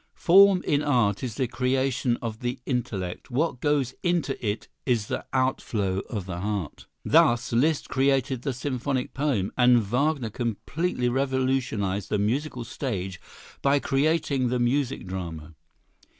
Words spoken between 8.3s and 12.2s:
the Symphonic Poem, and Wagner completely revolutionized the